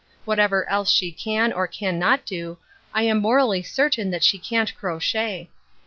Whatever 0.25 0.67
else 0.67 0.91
she 0.91 1.11
can 1.11 1.53
or 1.53 1.67
can 1.67 1.99
not 1.99 2.25
do, 2.25 2.57
I 2.91 3.03
am 3.03 3.19
morally 3.21 3.61
certain 3.61 4.09
that 4.09 4.23
she 4.23 4.39
can't 4.39 4.73
crochet. 4.75 5.51